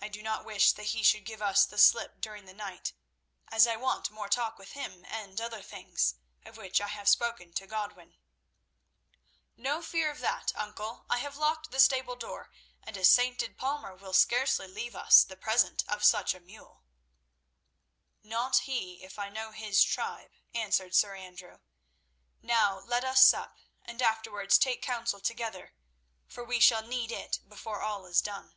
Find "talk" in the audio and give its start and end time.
4.28-4.56